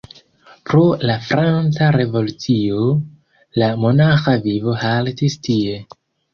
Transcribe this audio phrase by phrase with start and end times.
[0.69, 0.79] Pro
[1.09, 2.81] la franca revolucio,
[3.63, 5.81] la monaĥa vivo haltis tie.